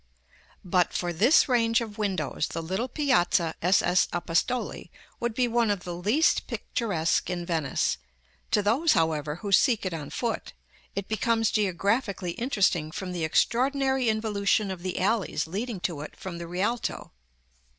[0.65, 4.07] But for this range of windows, the little piazza SS.
[4.11, 4.89] Apostoli
[5.19, 7.99] would be one of the least picturesque in Venice;
[8.49, 10.53] to those, however, who seek it on foot,
[10.95, 16.39] it becomes geographically interesting from the extraordinary involution of the alleys leading to it from
[16.39, 17.11] the Rialto.